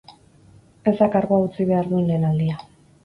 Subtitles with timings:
[0.91, 2.57] Ez da kargua utzi behar duen lehen aldia.